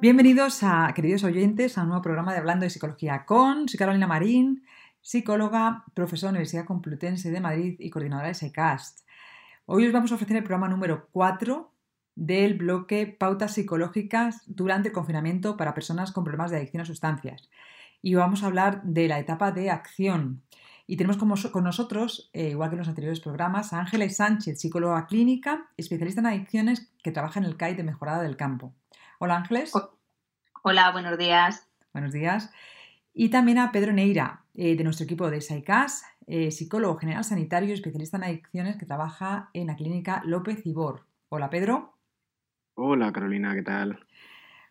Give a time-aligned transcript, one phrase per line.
[0.00, 4.06] Bienvenidos a, queridos oyentes, a un nuevo programa de Hablando de Psicología con, soy Carolina
[4.06, 4.64] Marín,
[5.02, 9.00] psicóloga, profesora de la Universidad Complutense de Madrid y coordinadora de SECAST.
[9.66, 11.70] Hoy os vamos a ofrecer el programa número 4
[12.14, 17.50] del bloque Pautas Psicológicas durante el confinamiento para personas con problemas de adicción a sustancias.
[18.00, 20.40] Y vamos a hablar de la etapa de acción.
[20.86, 25.06] Y tenemos con nosotros, eh, igual que en los anteriores programas, a Ángela Sánchez, psicóloga
[25.06, 28.72] clínica, especialista en adicciones que trabaja en el CAI de Mejorada del Campo.
[29.22, 29.70] Hola Ángeles.
[30.62, 31.66] Buenos días.
[31.94, 32.50] Buenos días.
[33.14, 37.70] Y también a Pedro Neira, eh, de nuestro equipo de SAICAS, eh, psicólogo general sanitario
[37.70, 41.06] y especialista en adicciones que trabaja en la clínica López Ibor.
[41.30, 41.94] Hola Pedro.
[42.74, 44.00] Hola Carolina, ¿qué tal?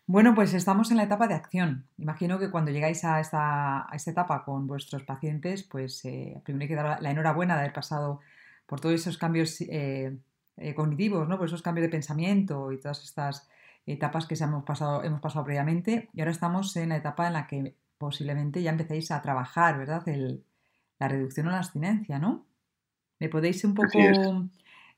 [0.06, 1.86] Bueno, pues estamos en la etapa de acción.
[1.98, 6.74] Imagino que cuando llegáis a esta, etapa con vuestros pacientes, pues eh, primero hay que
[6.76, 8.20] dar la enhorabuena de haber pasado
[8.66, 9.58] por todos esos cambios
[10.76, 11.36] cognitivos, ¿no?
[11.36, 13.48] por esos cambios de pensamiento y todas estas
[13.86, 17.46] etapas que hemos pasado, hemos pasado previamente y ahora estamos en la etapa en la
[17.46, 20.02] que posiblemente ya empecéis a trabajar, ¿verdad?
[20.98, 22.46] la reducción o la abstinencia, ¿no?
[23.18, 23.98] ¿Me podéis un poco,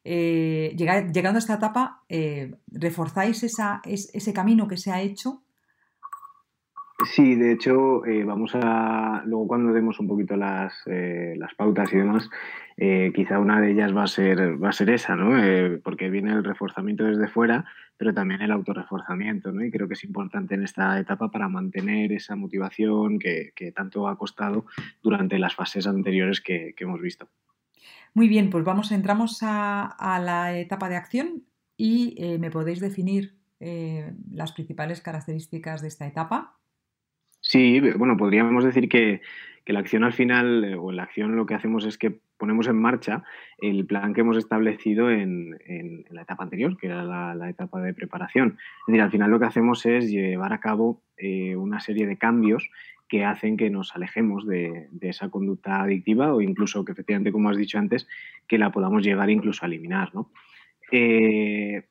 [0.05, 5.42] eh, llegando a esta etapa, eh, reforzáis esa, ese camino que se ha hecho
[7.05, 9.22] Sí, de hecho, eh, vamos a.
[9.27, 12.28] Luego, cuando demos un poquito las, eh, las pautas y demás,
[12.77, 15.33] eh, quizá una de ellas va a ser, va a ser esa, ¿no?
[15.83, 17.64] porque viene el reforzamiento desde fuera,
[17.97, 19.64] pero también el autorreforzamiento, ¿no?
[19.64, 24.17] Y creo que es importante en esta etapa para mantener esa motivación que, tanto ha
[24.17, 24.67] costado
[25.03, 27.28] durante las fases anteriores que, hemos visto.
[28.14, 31.45] Muy bien, pues vamos, entramos a la etapa de acción
[31.77, 33.36] y me podéis definir
[34.30, 36.58] las principales características de esta etapa.
[37.53, 39.20] Sí, bueno, podríamos decir que,
[39.67, 42.77] la acción al final, eh, o la acción lo que hacemos es que ponemos en
[42.77, 43.25] marcha
[43.58, 45.58] el plan que hemos establecido en,
[46.08, 48.56] la etapa anterior, que era la, etapa de preparación.
[48.56, 52.17] Es decir, al final lo que hacemos es llevar a cabo eh, una serie de
[52.17, 52.70] cambios
[53.07, 57.58] que hacen que nos alejemos de, esa conducta adictiva o incluso que efectivamente, como has
[57.58, 58.08] dicho antes,
[58.48, 60.14] que la podamos llegar incluso a eliminar.
[60.14, 60.30] ¿no?
[60.90, 61.83] Eh,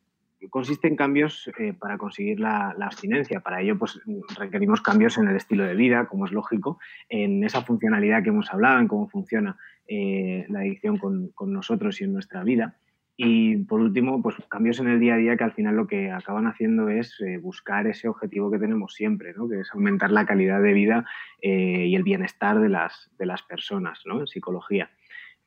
[0.49, 3.41] consiste en cambios eh, para conseguir la, abstinencia.
[3.41, 3.99] Para ello, pues
[4.37, 6.79] requerimos cambios en el estilo de vida, como es lógico,
[7.09, 9.57] en esa funcionalidad que hemos hablado, en cómo funciona
[9.87, 12.75] eh, la adicción con, nosotros y en nuestra vida.
[13.17, 16.09] Y por último, pues cambios en el día a día que al final lo que
[16.11, 19.47] acaban haciendo es eh, buscar ese objetivo que tenemos siempre, ¿no?
[19.47, 21.05] que es aumentar la calidad de vida
[21.43, 24.21] y el bienestar de las, de las personas ¿no?
[24.21, 24.89] en psicología.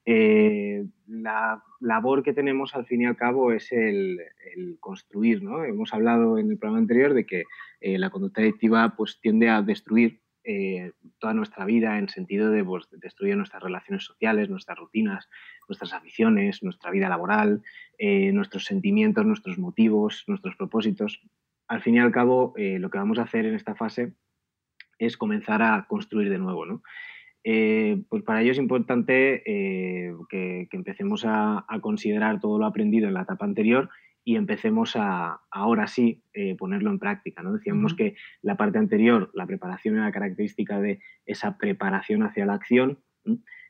[0.06, 4.20] Eh, la labor que tenemos al fin y al cabo es el,
[4.81, 5.42] construir.
[5.42, 5.65] ¿no?
[5.65, 7.44] Hemos hablado en el programa anterior de que
[7.81, 12.62] eh, la conducta adictiva pues, tiende a destruir eh, toda nuestra vida en sentido de
[12.62, 15.28] pues, destruir nuestras relaciones sociales, nuestras rutinas,
[15.69, 17.62] nuestras aficiones, nuestra vida laboral,
[17.98, 21.22] nuestros sentimientos, nuestros motivos, nuestros propósitos.
[21.66, 24.12] Al fin y al cabo, lo que vamos a hacer en esta fase
[24.98, 26.66] es comenzar a construir de nuevo.
[26.66, 26.82] ¿no?
[27.47, 33.15] Eh, pues para ello es importante eh, que, empecemos a, considerar todo lo aprendido en
[33.15, 33.91] la etapa anterior
[34.25, 37.43] y empecemos a, ahora sí, eh, ponerlo en práctica.
[37.43, 37.53] ¿no?
[37.53, 42.99] Decíamos que la parte anterior, la preparación era característica de esa preparación hacia la acción.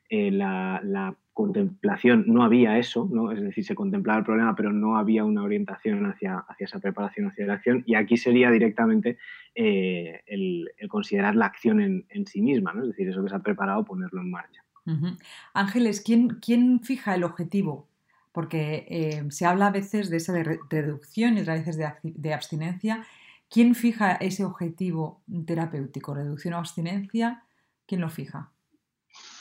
[0.09, 3.33] la, la, contemplación no había eso, ¿no?
[3.33, 7.27] es decir, se contemplaba el problema, pero no había una orientación hacia, hacia esa preparación,
[7.27, 9.19] hacia la acción, y aquí sería directamente
[9.57, 12.83] eh, el, considerar la acción en, sí misma, ¿no?
[12.83, 14.65] es decir, eso que se ha preparado, ponerlo en marcha.
[15.55, 17.89] Ángeles, ¿quién, ¿quién, fija el objetivo?
[18.33, 20.35] Porque eh, se habla a veces de esa
[20.71, 23.05] reducción y otras veces de, de abstinencia.
[23.49, 26.15] ¿Quién fija ese objetivo terapéutico?
[26.15, 27.45] ¿Reducción o abstinencia?
[27.87, 28.54] ¿Quién lo fija?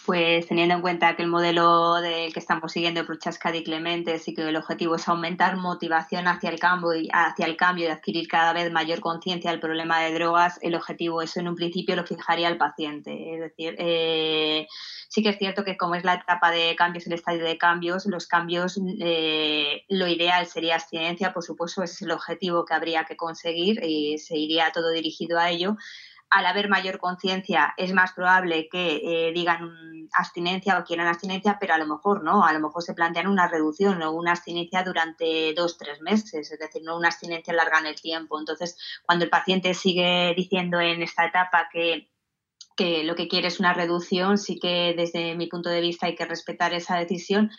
[0.06, 4.34] Pues teniendo en cuenta que el modelo del que estamos siguiendo Prochaska y Clemente sí
[4.34, 8.28] que el objetivo es aumentar motivación hacia el cambio y hacia el cambio y adquirir
[8.28, 12.06] cada vez mayor conciencia del problema de drogas, el objetivo eso en un principio lo
[12.06, 13.36] fijaría el paciente.
[13.36, 14.68] Es decir, eh,
[15.08, 18.06] sí que es cierto que como es la etapa de cambios, el estadio de cambios,
[18.06, 23.16] los cambios, eh, lo ideal sería abstinencia, por supuesto, es el objetivo que habría que
[23.16, 25.78] conseguir y se iría todo dirigido a ello
[26.34, 31.76] al haber mayor conciencia es más probable que eh, digan abstinencia o quieran abstinencia, pero
[31.76, 35.53] a lo mejor no, a lo mejor se plantean una reducción o una abstinencia durante
[35.53, 38.40] dos, tres meses, es decir, no una abstinencia larga en el tiempo.
[38.40, 42.09] Entonces, cuando el paciente sigue diciendo en esta etapa que,
[42.76, 46.16] que lo que quiere es una reducción, sí que desde mi punto de vista hay
[46.16, 47.52] que respetar esa decisión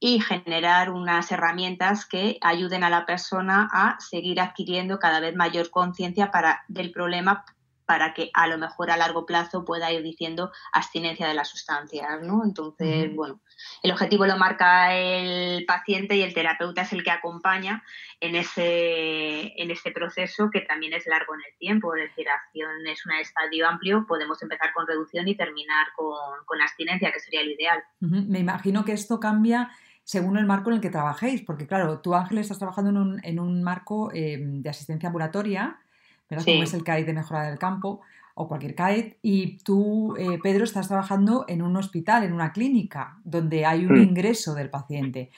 [0.00, 5.70] y generar unas herramientas que ayuden a la persona a seguir adquiriendo cada vez mayor
[5.70, 6.30] conciencia
[6.68, 7.44] del problema
[7.86, 12.20] para que a lo mejor a largo plazo pueda ir diciendo abstinencia de las sustancias,
[12.22, 12.42] ¿no?
[12.44, 13.40] Entonces, bueno,
[13.82, 17.84] el objetivo lo marca el paciente y el terapeuta es el que acompaña
[18.20, 22.86] en ese, en este proceso que también es largo en el tiempo, es decir, acción
[22.86, 27.44] es un estadio amplio, podemos empezar con reducción y terminar con, con abstinencia, que sería
[27.44, 27.82] lo ideal.
[28.00, 29.70] Me imagino que esto cambia
[30.02, 33.20] según el marco en el que trabajéis, porque claro, tú Ángel estás trabajando en un,
[33.24, 35.80] en un marco eh, de asistencia ambulatoria,
[36.28, 36.44] ¿verdad?
[36.44, 38.00] Como es el CAID de mejora del campo
[38.38, 43.18] o cualquier CAID, y tú, eh, Pedro, estás trabajando en un hospital, en una clínica,
[43.24, 44.02] donde hay un mm.
[44.02, 45.30] ingreso del paciente.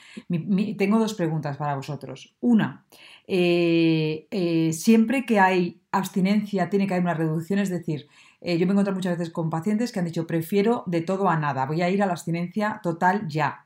[0.77, 2.35] tengo dos preguntas para vosotros.
[2.41, 2.85] Una,
[3.29, 8.09] eh, eh, siempre que hay abstinencia tiene que haber una reducción, es decir,
[8.41, 11.67] yo me encuentro muchas veces con pacientes que han dicho prefiero de todo a nada,
[11.67, 13.65] voy a ir a la abstinencia total ya.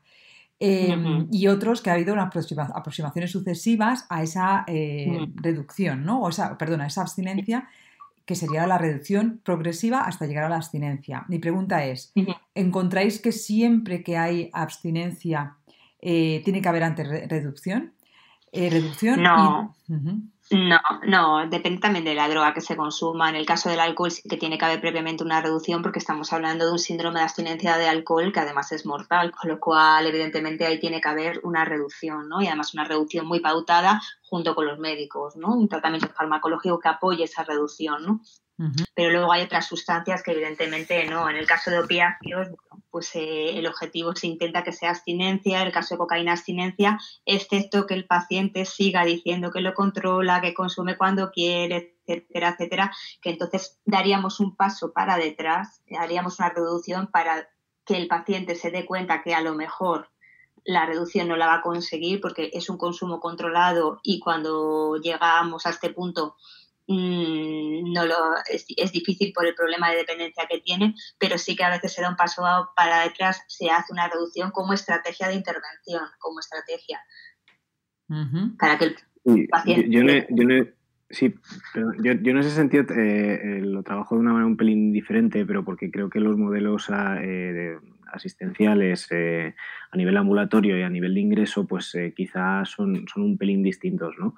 [0.65, 2.29] Em, y otros que ha habido unas
[2.73, 5.41] aproximaciones sucesivas a esa mm.
[5.41, 6.21] reducción, ¿no?
[6.21, 7.67] O esa, perdón, a esa abstinencia
[8.25, 11.25] que sería la reducción progresiva hasta llegar a la abstinencia.
[11.27, 12.13] Mi pregunta es,
[12.55, 15.57] ¿encontráis que siempre que hay abstinencia
[15.99, 17.91] eh, tiene que haber antes reducción?
[18.53, 19.75] Eh, reducción no.
[20.51, 23.29] No, no, depende también de la droga que se consuma.
[23.29, 26.33] En el caso del alcohol sí que tiene que haber previamente una reducción porque estamos
[26.33, 30.05] hablando de un síndrome de abstinencia de alcohol que además es mortal, con lo cual
[30.05, 32.41] evidentemente ahí tiene que haber una reducción, ¿no?
[32.41, 35.53] Y además una reducción muy pautada junto con los médicos, ¿no?
[35.53, 38.21] Un tratamiento farmacológico que apoye esa reducción, ¿no?
[38.93, 41.29] Pero luego hay otras sustancias que evidentemente no.
[41.29, 42.49] En el caso de opiáceos,
[42.93, 46.99] pues eh, el objetivo se intenta que sea abstinencia, en el caso de cocaína abstinencia,
[47.25, 52.91] excepto que el paciente siga diciendo que lo controla, que consume cuando quiere, etcétera, etcétera,
[53.19, 57.49] que entonces daríamos un paso para detrás, haríamos una reducción para
[57.83, 60.11] que el paciente se dé cuenta que a lo mejor
[60.63, 65.65] la reducción no la va a conseguir porque es un consumo controlado y cuando llegamos
[65.65, 66.35] a este punto
[66.87, 68.15] Mm, no lo,
[68.51, 72.01] es, difícil por el problema de dependencia que tiene, pero sí que a veces se
[72.01, 72.43] da un paso
[72.75, 76.99] para detrás, se hace una reducción como estrategia de intervención, como estrategia.
[78.59, 78.95] Para que
[79.25, 79.87] el paciente...
[79.89, 80.01] Yo,
[81.09, 81.33] sí,
[82.03, 85.63] yo, yo, en ese sentido eh, lo trabajo de una manera un pelín diferente, pero
[85.63, 87.77] porque creo que los modelos ah, eh,
[88.11, 89.55] asistenciales eh,
[89.89, 94.15] a nivel ambulatorio y a nivel de ingreso, pues quizás son, son un pelín distintos,
[94.19, 94.35] ¿no?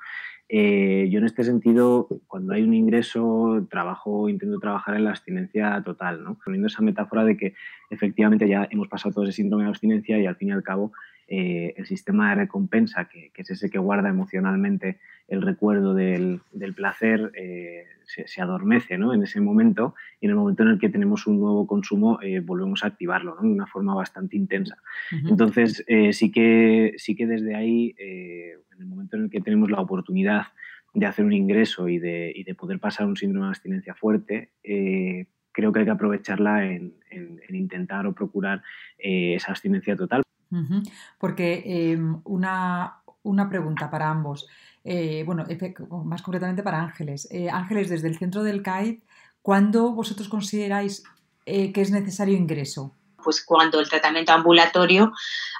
[0.47, 5.81] Eh, yo en este sentido, cuando hay un ingreso, trabajo, intento trabajar en la abstinencia
[5.83, 6.37] total, ¿no?
[6.43, 7.55] Poniendo esa metáfora de que
[7.89, 10.91] efectivamente ya hemos pasado todo ese síndrome de abstinencia y al fin y al cabo
[11.27, 16.41] eh, el sistema de recompensa, que, es ese que guarda emocionalmente el recuerdo del,
[16.75, 21.25] placer, eh, se, adormece en ese momento y en el momento en el que tenemos
[21.25, 24.77] un nuevo consumo volvemos a activarlo de una forma bastante intensa.
[25.27, 29.81] Entonces, sí, que, sí que desde ahí en el momento en el que tenemos la
[29.81, 30.47] oportunidad
[30.95, 35.71] de hacer un ingreso y de, poder pasar un síndrome de abstinencia fuerte, eh, creo
[35.71, 36.93] que hay que aprovecharla en,
[37.49, 38.63] intentar o procurar
[38.97, 40.23] eh, esa abstinencia total.
[41.17, 43.01] Porque em, una,
[43.49, 44.47] pregunta para ambos,
[44.83, 45.45] eh, bueno,
[46.05, 47.27] más concretamente para Ángeles.
[47.51, 48.99] Ángeles, desde el centro del CAID,
[49.41, 51.03] ¿cuándo vosotros consideráis
[51.45, 52.95] que es necesario ingreso?
[53.25, 55.11] Pues cuando el tratamiento ambulatorio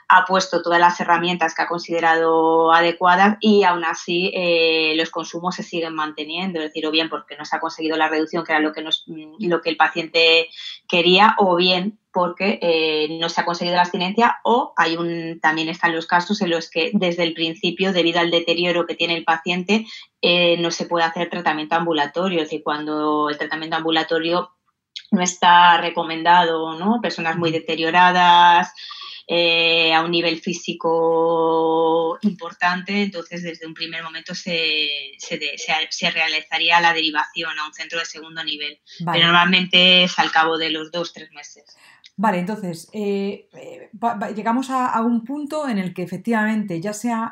[0.08, 5.56] ha puesto todas las herramientas que ha considerado adecuadas y aún así eh, los consumos
[5.56, 8.52] se siguen manteniendo, es decir, o bien porque no se ha conseguido la reducción que
[8.52, 10.48] era lo que, nos, lo que el paciente
[10.88, 15.68] quería, o bien porque eh, no se ha conseguido la abstinencia o hay un también
[15.68, 19.26] están los casos en los que desde el principio debido al deterioro que tiene el
[19.26, 19.86] paciente
[20.22, 22.40] eh, no se puede hacer tratamiento ambulatorio.
[22.40, 24.55] Es decir cuando el tratamiento ambulatorio
[25.16, 28.74] no está recomendado no personas muy deterioradas
[29.28, 36.94] eh, a un nivel físico importante, entonces desde un primer momento se, se, realizaría la
[36.94, 38.78] derivación a un centro de segundo nivel.
[39.00, 41.64] Pero normalmente es al cabo de los dos, tres meses.
[42.16, 43.90] Vale, entonces eh, eh,
[44.36, 47.32] llegamos a, un punto en el que efectivamente, ya sea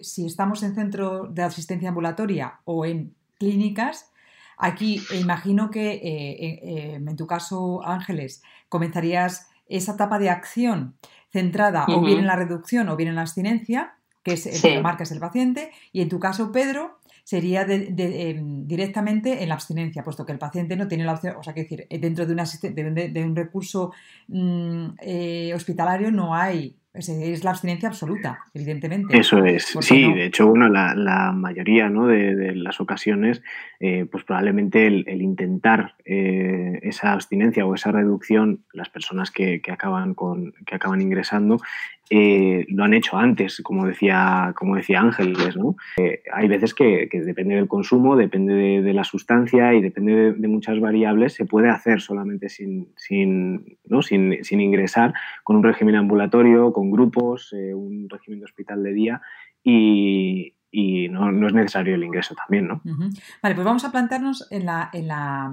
[0.00, 4.13] si estamos en centro de asistencia ambulatoria o en clínicas,
[4.58, 10.96] aquí imagino que en tu caso, Ángeles, comenzarías esa etapa de acción
[11.30, 14.80] centrada o bien en la reducción o bien en la abstinencia, que es el que
[14.80, 20.04] marca es el paciente, y en tu caso, Pedro, sería em, directamente en la abstinencia,
[20.04, 22.44] puesto que el paciente no tiene la opción, o sea, que decir, dentro de, una,
[22.44, 23.92] de, un recurso
[24.28, 29.18] mm, eh, hospitalario no hay es, la abstinencia absoluta, evidentemente.
[29.18, 32.06] Eso es, sí, de hecho, bueno, la, mayoría ¿no?
[32.06, 33.42] de, las ocasiones,
[33.80, 40.14] eh, pues probablemente el, intentar eh, esa abstinencia o esa reducción, las personas que, acaban,
[40.14, 41.58] con, que acaban ingresando,
[42.10, 45.76] eh, lo han hecho antes, como decía, como decía Ángeles, ¿no?
[46.32, 51.32] hay veces que, depende del consumo, depende de, la sustancia y depende de, muchas variables,
[51.32, 54.02] se puede hacer solamente sin, sin, ¿no?
[54.02, 58.92] sin, sin ingresar con un régimen ambulatorio, con grupos, eh, un régimen de hospital de
[58.92, 59.22] día
[59.62, 60.52] y,
[61.10, 62.82] no, es necesario el ingreso también, ¿no?
[63.42, 65.50] Vale, pues vamos a plantearnos en, la, en, la,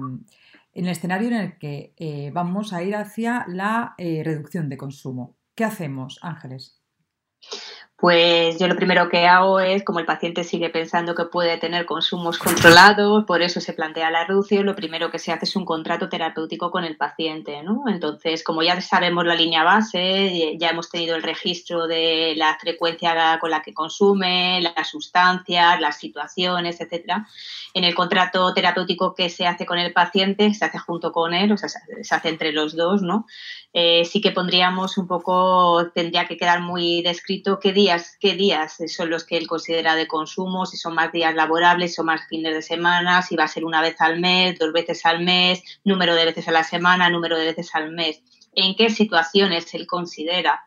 [0.74, 4.76] en el escenario en el que eh, vamos a ir hacia la eh, reducción de
[4.76, 5.36] consumo.
[5.62, 6.82] ¿Qué hacemos, Ángeles?
[8.02, 11.86] Pues yo lo primero que hago es, como el paciente sigue pensando que puede tener
[11.86, 15.64] consumos controlados, por eso se plantea la reducción, lo primero que se hace es un
[15.64, 17.84] contrato terapéutico con el paciente, ¿no?
[17.86, 23.38] Entonces, como ya sabemos la línea base, ya hemos tenido el registro de la frecuencia
[23.40, 27.28] con la que consume, las sustancias, las situaciones, etcétera,
[27.72, 31.52] en el contrato terapéutico que se hace con el paciente, se hace junto con él,
[31.52, 33.26] o sea, se hace entre los dos, ¿no?
[33.74, 37.72] Eh, sí que pondríamos un poco, tendría que quedar muy descrito qué
[38.20, 42.06] qué días son los que él considera de consumo, si son más días laborables, son
[42.06, 45.22] más fines de semana, si va a ser una vez al mes, dos veces al
[45.22, 48.22] mes, número de veces a la semana, número de veces al mes,
[48.54, 50.62] en qué situaciones él considera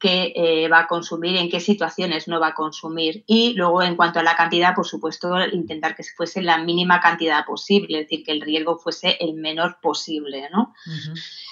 [0.00, 3.22] qué eh, va a consumir, en qué situaciones no va a consumir.
[3.26, 7.44] Y luego, en cuanto a la cantidad, por supuesto, intentar que fuese la mínima cantidad
[7.44, 10.48] posible, es decir, que el riesgo fuese el menor posible.
[10.50, 10.74] ¿no?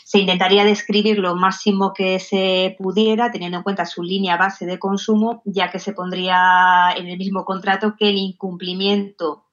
[0.09, 4.79] Se intentaría describir lo máximo que se pudiera, teniendo en cuenta su línea base de
[4.79, 9.45] consumo, ya que se pondría en el mismo contrato que el incumplimiento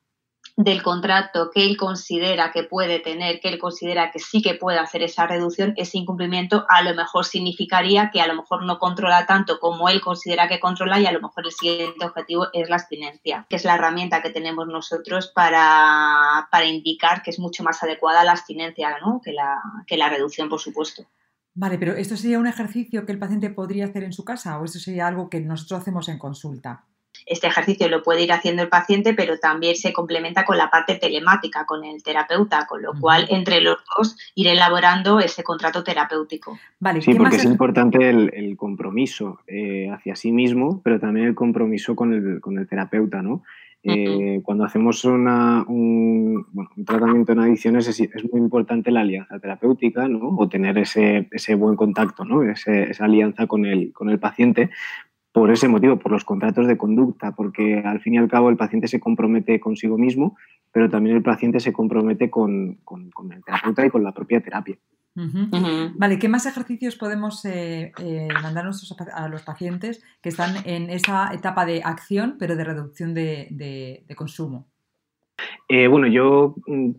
[0.57, 4.79] del contrato que él considera que puede tener, que él considera que sí que puede
[4.79, 9.25] hacer esa reducción, ese incumplimiento a lo mejor significaría que a lo mejor no controla
[9.25, 12.77] tanto como él considera que controla y a lo mejor el siguiente objetivo es la
[12.77, 17.83] abstinencia, que es la herramienta que tenemos nosotros para, para indicar que es mucho más
[17.83, 19.19] adecuada la abstinencia ¿no?
[19.21, 21.05] que, la, que la reducción, por supuesto.
[21.53, 24.65] Vale, pero ¿esto sería un ejercicio que el paciente podría hacer en su casa o
[24.65, 26.85] esto sería algo que nosotros hacemos en consulta?
[27.25, 30.95] Este ejercicio lo puede ir haciendo el paciente, pero también se complementa con la parte
[30.95, 36.57] telemática, con el terapeuta, con lo cual entre los dos ir elaborando ese contrato terapéutico.
[36.79, 41.95] Vale, sí, porque es, importante el, compromiso eh, hacia sí mismo, pero también el compromiso
[41.95, 43.43] con el, con el terapeuta, ¿no?
[43.87, 49.01] Eh, cuando hacemos una, un, bueno, un, tratamiento en adicciones es, es, muy importante la
[49.01, 50.35] alianza terapéutica ¿no?
[50.39, 52.41] o tener ese, ese buen contacto, ¿no?
[52.41, 54.71] esa alianza con el, con el paciente,
[55.35, 58.55] por ese motivo, por los contratos de conducta, porque al fin y al cabo el
[58.55, 60.37] paciente se compromete consigo mismo,
[60.71, 62.79] pero también el paciente se compromete con,
[63.33, 64.77] el terapeuta y con la propia terapia.
[65.97, 68.65] Vale, ¿qué más ejercicios podemos eh, eh, mandar
[69.13, 74.69] a los pacientes que están en esa etapa de acción, pero de reducción de consumo?
[75.67, 76.91] Eh, bueno, yo mm,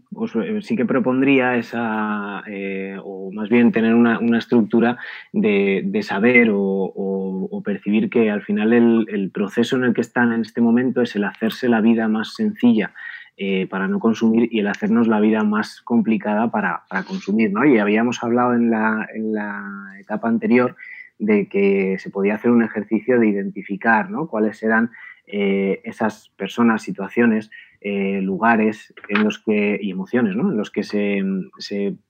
[0.42, 4.98] eh, sí que propondría esa, eh, o más bien tener una, estructura
[5.32, 10.60] de, saber o, percibir que al final el, proceso en el que están en este
[10.60, 12.92] momento es el hacerse la vida más sencilla
[13.68, 17.52] para no consumir y el hacernos la vida más complicada para, consumir.
[17.52, 17.64] ¿no?
[17.64, 20.76] Y habíamos hablado en la, en la etapa anterior
[21.18, 24.28] de que se podía hacer un ejercicio de identificar ¿no?
[24.28, 24.90] cuáles eran
[25.26, 30.50] esas personas, situaciones eh, lugares en los que, y emociones, ¿no?
[30.50, 31.22] en los que se,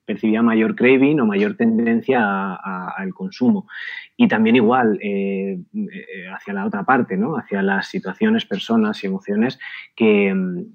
[0.04, 3.66] percibía mayor craving o mayor tendencia al consumo.
[4.16, 7.36] Y también igual eh, eh, hacia la otra parte, ¿no?
[7.36, 9.58] hacia las situaciones, personas y emociones
[9.94, 10.34] que,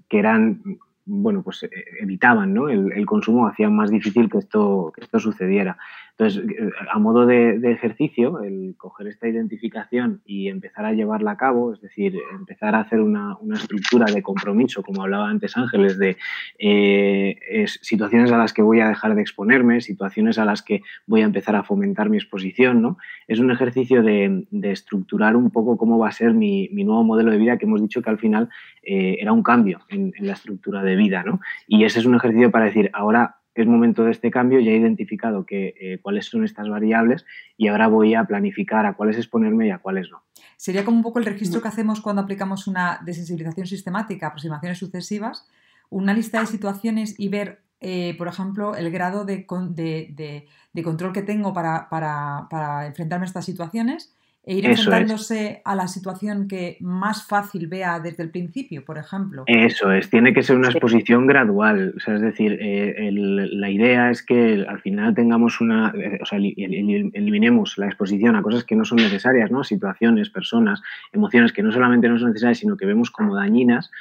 [0.09, 0.61] que eran
[1.05, 1.67] bueno, pues
[1.99, 2.69] evitaban ¿no?
[2.69, 5.77] el, el, consumo, hacían más difícil que esto, que esto sucediera.
[6.21, 11.37] Entonces, eh, a modo de, ejercicio, el coger esta identificación y empezar a llevarla a
[11.37, 16.17] cabo, es decir, empezar a hacer una, estructura de compromiso, como hablaba antes Ángeles, de
[16.59, 21.21] eh, situaciones a las que voy a dejar de exponerme, situaciones a las que voy
[21.21, 22.97] a empezar a fomentar mi exposición, ¿no?
[23.27, 27.39] Es un ejercicio de, estructurar un poco cómo va a ser mi, nuevo modelo de
[27.39, 28.47] vida, que hemos dicho que al final
[28.83, 31.39] eh, era un cambio en, en, la estructura de vida, ¿no?
[31.67, 34.77] Y ese es un ejercicio para decir, ahora es momento de este cambio, ya he
[34.77, 37.25] identificado que, eh, cuáles son estas variables
[37.57, 40.23] y ahora voy a planificar a cuáles exponerme y a cuáles no.
[40.57, 45.47] Sería como un poco el registro que hacemos cuando aplicamos una desensibilización sistemática, aproximaciones sucesivas,
[45.89, 51.53] una lista de situaciones y ver, eh, por ejemplo, el grado de, control que tengo
[51.53, 57.67] para, para enfrentarme a estas situaciones e ir enfrentándose a la situación que más fácil
[57.67, 59.43] vea desde el principio, por ejemplo.
[59.45, 61.93] Eso es, tiene que ser una exposición gradual.
[61.95, 66.25] O sea, es decir, eh, la idea es que al final tengamos una, eh, o
[66.25, 69.63] sea, eliminemos la exposición a cosas que no son necesarias, ¿no?
[69.63, 70.81] Situaciones, personas,
[71.11, 73.91] emociones que no solamente no son necesarias, sino que vemos como dañinas,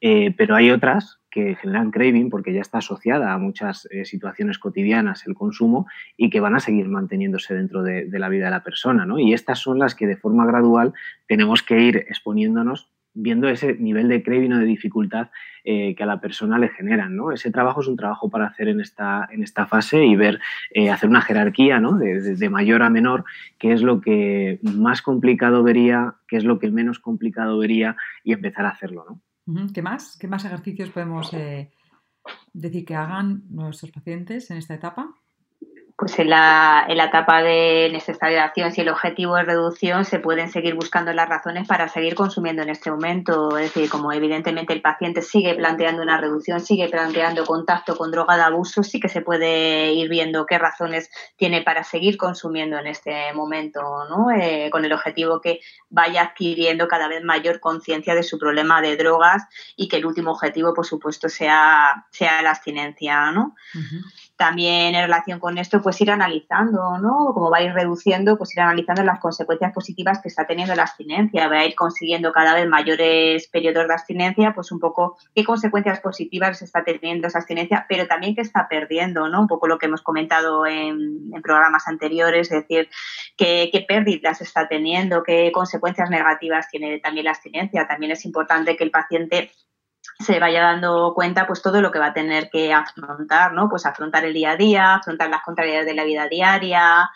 [0.00, 4.58] eh, pero hay otras que generan craving porque ya está asociada a muchas eh, situaciones
[4.58, 8.64] cotidianas el consumo y que van a seguir manteniéndose dentro de, la vida de la
[8.64, 9.06] persona.
[9.06, 9.20] ¿no?
[9.20, 10.94] Y estas son las que de forma gradual
[11.28, 15.30] tenemos que ir exponiéndonos viendo ese nivel de crédito de dificultad
[15.64, 17.14] eh, que a la persona le generan.
[17.14, 17.30] ¿no?
[17.30, 20.40] Ese trabajo es un trabajo para hacer en esta, en esta fase y ver,
[20.72, 21.98] eh, hacer una jerarquía ¿no?
[21.98, 23.24] de, mayor a menor,
[23.58, 28.32] qué es lo que más complicado vería, qué es lo que menos complicado vería y
[28.32, 29.04] empezar a hacerlo.
[29.08, 29.20] ¿no?
[29.72, 30.16] ¿Qué más?
[30.18, 31.30] ¿Qué más ejercicios podemos
[32.52, 35.14] decir que hagan nuestros pacientes en esta etapa?
[35.98, 37.90] Pues en la, en la etapa de
[38.40, 42.62] acción, si el objetivo es reducción, se pueden seguir buscando las razones para seguir consumiendo
[42.62, 43.58] en este momento.
[43.58, 48.36] Es decir, como evidentemente el paciente sigue planteando una reducción, sigue planteando contacto con droga
[48.36, 52.86] de abuso, sí que se puede ir viendo qué razones tiene para seguir consumiendo en
[52.86, 54.30] este momento, ¿no?
[54.30, 55.58] Eh, con el objetivo que
[55.90, 59.42] vaya adquiriendo cada vez mayor conciencia de su problema de drogas
[59.74, 63.56] y que el último objetivo, por supuesto, sea, sea la abstinencia, ¿no?
[64.38, 67.34] También en relación con esto, pues ir analizando, ¿no?
[67.34, 70.84] Como va a ir reduciendo, pues ir analizando las consecuencias positivas que está teniendo la
[70.84, 71.48] abstinencia.
[71.48, 75.98] Va a ir consiguiendo cada vez mayores periodos de abstinencia, pues un poco qué consecuencias
[76.00, 79.40] positivas está teniendo esa abstinencia, pero también qué está perdiendo, ¿no?
[79.40, 82.88] Un poco lo que hemos comentado en, programas anteriores, es decir,
[83.36, 87.88] qué, qué pérdidas está teniendo, qué consecuencias negativas tiene también la abstinencia.
[87.88, 89.50] También es importante que el paciente
[90.18, 93.68] se vaya dando cuenta pues todo lo que va a tener que afrontar, ¿no?
[93.68, 97.10] Pues afrontar el día a día, afrontar las contrariedades de la vida diaria,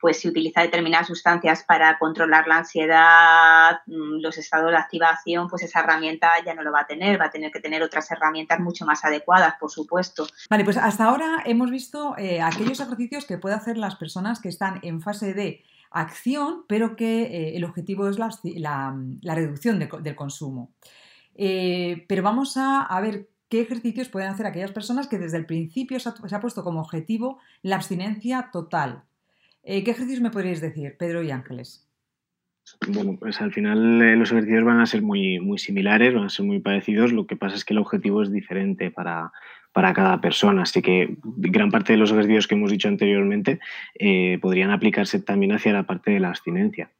[0.00, 5.62] pues si utiliza determinadas sustancias para controlar la ansiedad, mm, los estados de activación, pues
[5.62, 8.60] esa herramienta ya no lo va a tener, va a tener que tener otras herramientas
[8.60, 10.26] mucho más adecuadas, por supuesto.
[10.50, 14.48] Vale, pues hasta ahora hemos visto eh, aquellos ejercicios que pueden hacer las personas que
[14.48, 20.72] están en fase de acción, pero que eh, el objetivo es la, reducción del consumo.
[21.38, 26.00] Eh, pero vamos a, ver qué ejercicios pueden hacer aquellas personas que desde el principio
[26.00, 29.02] se ha, puesto como objetivo la abstinencia total.
[29.62, 31.86] Eh, ¿Qué ejercicios me podríais decir, Pedro y Ángeles?
[32.88, 36.30] Bueno, pues al final eh, los ejercicios van a ser muy, muy similares, van a
[36.30, 39.30] ser muy parecidos, lo que pasa es que el objetivo es diferente para,
[39.72, 43.60] cada persona, así que gran parte de los ejercicios que hemos dicho anteriormente
[44.40, 46.90] podrían aplicarse también hacia la parte de la abstinencia.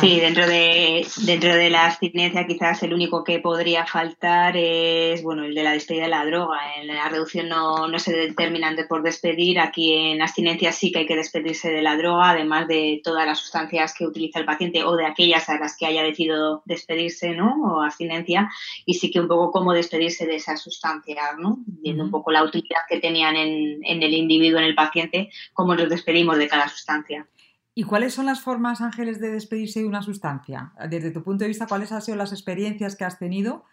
[0.00, 5.44] Sí, dentro de, dentro de la abstinencia quizás el único que podría faltar es bueno
[5.44, 6.58] el de la despedida de la droga.
[6.80, 9.60] En la reducción no, no se determinan de por despedir.
[9.60, 13.38] Aquí en abstinencia sí que hay que despedirse de la droga, además de todas las
[13.38, 17.54] sustancias que utiliza el paciente o de aquellas a las que haya decidido despedirse, ¿no?
[17.62, 18.50] O abstinencia.
[18.86, 21.58] Y sí que un poco cómo despedirse de esas sustancias, ¿no?
[21.66, 25.74] Viendo un poco la utilidad que tenían en, en el individuo, en el paciente, cómo
[25.74, 27.26] nos despedimos de cada sustancia.
[27.74, 30.72] ¿Y cuáles son las formas, Ángeles, de despedirse de una sustancia?
[30.90, 33.64] Desde tu punto de vista, ¿cuáles han sido las experiencias que has tenido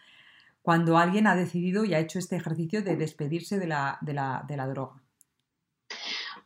[0.62, 4.44] cuando alguien ha decidido y ha hecho este ejercicio de despedirse de la, de la,
[4.48, 5.02] de la droga?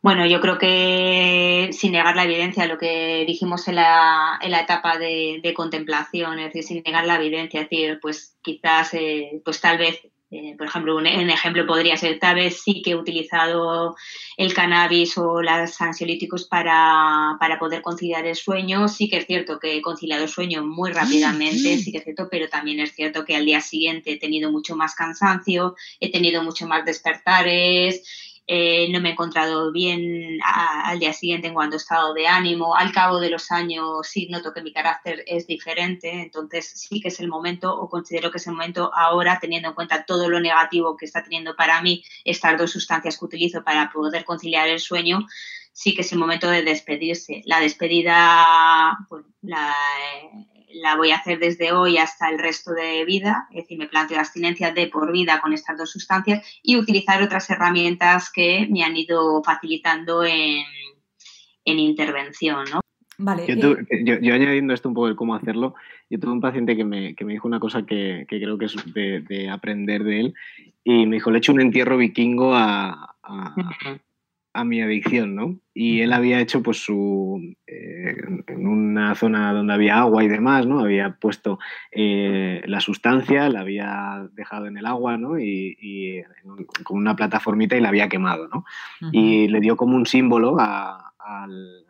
[0.01, 4.59] Bueno, yo creo que sin negar la evidencia, lo que dijimos en la, en la
[4.59, 9.61] etapa de, contemplación, es decir, sin negar la evidencia, es decir, pues quizás, eh, pues
[9.61, 9.99] tal vez
[10.31, 13.95] eh, por ejemplo, un, ejemplo podría ser, tal vez sí que he utilizado
[14.37, 18.87] el cannabis o los ansiolíticos para, poder conciliar el sueño.
[18.87, 22.27] Sí que es cierto que he conciliado el sueño muy rápidamente, sí que es cierto,
[22.29, 26.43] pero también es cierto que al día siguiente he tenido mucho más cansancio, he tenido
[26.43, 32.13] mucho más despertares, eh, no me he encontrado bien al día siguiente en cuanto estado
[32.13, 32.75] de ánimo.
[32.75, 37.07] Al cabo de los años sí noto que mi carácter es diferente, entonces sí que
[37.07, 40.39] es el momento o considero que es el momento ahora, teniendo en cuenta todo lo
[40.39, 44.79] negativo que está teniendo para mí estas dos sustancias que utilizo para poder conciliar el
[44.79, 45.25] sueño,
[45.75, 47.41] sí que es el momento de despedirse.
[47.45, 49.75] La despedida, bueno, la,
[50.75, 54.17] la voy a hacer desde hoy hasta el resto de vida, es decir, me planteo
[54.17, 58.95] abstinencia de por vida con estas dos sustancias y utilizar otras herramientas que me han
[58.95, 60.63] ido facilitando en,
[61.65, 62.79] intervención, ¿no?
[63.17, 63.43] Vale.
[63.45, 63.57] Eh,
[64.03, 65.75] yo, añadiendo esto un poco de cómo hacerlo,
[66.09, 70.05] yo tuve un paciente que me, dijo una cosa que, creo que es de, aprender
[70.05, 70.33] de él
[70.85, 73.55] y me dijo, le he hecho un entierro vikingo a, a
[74.63, 75.59] mi adicción, ¿no?
[75.73, 78.15] Y él había hecho pues su, eh,
[78.47, 80.79] en una zona donde había agua y demás, ¿no?
[80.79, 81.59] Había puesto
[81.91, 85.37] eh, la sustancia, la había dejado en el agua, ¿no?
[85.37, 86.23] Y,
[86.83, 88.65] con una plataformita y la había quemado, ¿no?
[89.11, 91.84] Y le dio como un símbolo al,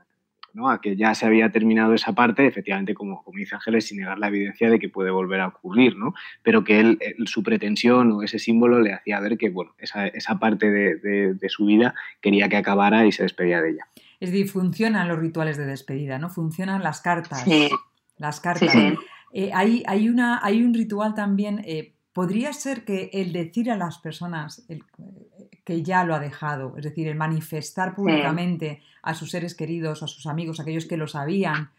[0.70, 4.18] a que ya se había terminado esa parte, efectivamente, como, como dice Ángeles, sin negar
[4.18, 6.14] la evidencia de que puede volver a ocurrir, ¿no?
[6.44, 10.40] pero que él, su pretensión o ese símbolo le hacía ver que bueno, esa, esa
[10.40, 13.88] parte de, su vida quería que acabara y se despedía de ella.
[14.20, 16.30] Es decir, funcionan los rituales de despedida, ¿no?
[16.30, 17.46] Funcionan las cartas.
[18.18, 18.74] Las cartas.
[19.34, 21.62] Eh, hay, hay, una, hay un ritual también.
[21.66, 24.66] Eh, podría ser que el decir a las personas,
[25.66, 30.08] que ya lo ha dejado, es decir, el manifestar públicamente a sus seres queridos, a
[30.08, 31.72] sus amigos, aquellos que lo sabían,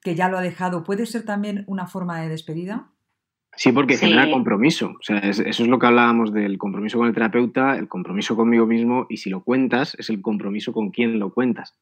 [0.00, 2.86] que ya lo ha dejado, ¿puede ser también una forma de despedida?
[3.54, 4.94] Sí, porque genera compromiso.
[4.98, 8.64] O sea, eso es lo que hablábamos del compromiso con el terapeuta, el compromiso conmigo
[8.64, 11.74] mismo, y si lo cuentas, es el compromiso con quien lo cuentas.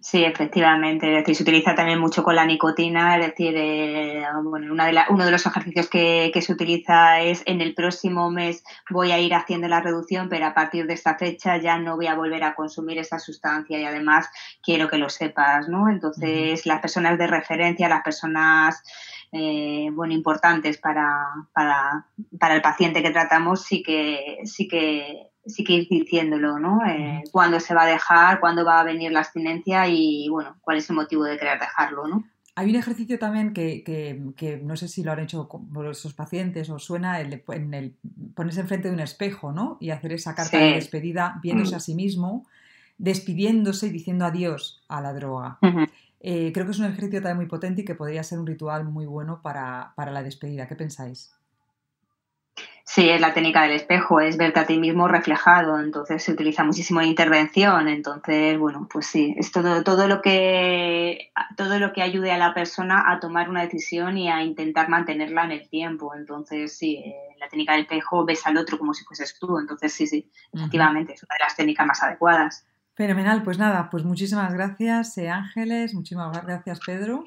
[0.00, 1.08] Sí, efectivamente.
[1.08, 3.16] Es decir, se utiliza también mucho con la nicotina.
[3.16, 7.60] Es decir, eh, bueno, una de uno de los ejercicios que, se utiliza es en
[7.60, 11.56] el próximo mes voy a ir haciendo la reducción, pero a partir de esta fecha
[11.58, 14.28] ya no voy a volver a consumir esa sustancia y además
[14.60, 15.88] quiero que lo sepas, ¿no?
[15.88, 18.82] Entonces, las personas de referencia, las personas
[19.30, 22.08] eh, bueno, importantes para, para,
[22.40, 26.80] para, el paciente que tratamos, sí que, sí que, sí que ir diciéndolo, ¿no?
[26.86, 30.78] Eh, cuándo se va a dejar, cuándo va a venir la abstinencia y, bueno, cuál
[30.78, 32.24] es el motivo de querer dejarlo, ¿no?
[32.56, 35.48] Hay un ejercicio también que, que, no sé si lo han hecho
[35.90, 37.96] esos pacientes o suena el, en el
[38.34, 39.76] ponerse enfrente de un espejo, ¿no?
[39.80, 41.76] Y hacer esa carta de despedida viéndose mm.
[41.76, 42.46] a sí mismo,
[42.96, 45.58] despidiéndose y diciendo adiós a la droga.
[46.26, 48.84] Eh, creo que es un ejercicio también muy potente y que podría ser un ritual
[48.84, 50.66] muy bueno para, la despedida.
[50.66, 51.34] ¿Qué pensáis?
[52.86, 56.64] Sí, es la técnica del espejo, es verte a ti mismo reflejado, entonces se utiliza
[56.64, 62.02] muchísimo en intervención, entonces, bueno, pues sí, es todo, todo, lo que, todo lo que
[62.02, 66.14] ayude a la persona a tomar una decisión y a intentar mantenerla en el tiempo,
[66.14, 69.90] entonces sí, eh, la técnica del espejo ves al otro como si fueses tú, entonces
[69.90, 72.66] sí, sí, efectivamente, es una de las técnicas más adecuadas.
[72.92, 77.24] Fenomenal, pues nada, pues muchísimas gracias eh, Ángeles, muchísimas gracias Pedro.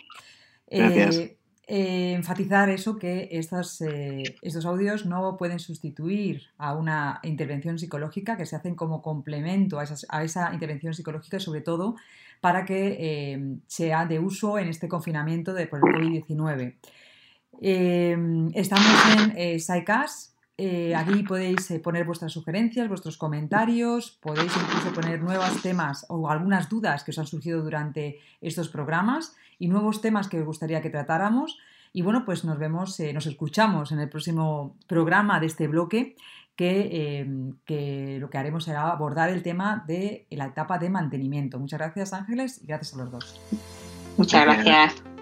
[0.67, 1.36] Eh,
[1.67, 8.45] eh, enfatizar eso que estos, estos audios no pueden sustituir a una intervención psicológica, que
[8.45, 11.95] se hacen como complemento a, a esa intervención psicológica sobre todo
[12.39, 16.75] para que sea de uso en este confinamiento de, por el COVID-19.
[18.53, 25.21] estamos en SciCast, eh, aquí podéis eh, poner vuestras sugerencias, vuestros comentarios, podéis incluso poner
[25.21, 30.27] nuevos temas o algunas dudas que os han surgido durante estos programas y nuevos temas
[30.27, 31.59] que os gustaría que tratáramos.
[31.93, 36.15] Y bueno, pues nos vemos, eh, nos escuchamos en el próximo programa de este bloque
[36.55, 41.59] que, que, lo que haremos será abordar el tema de la etapa de mantenimiento.
[41.59, 43.39] Muchas gracias Ángeles y gracias a los dos.
[44.17, 45.16] Muchas gracias.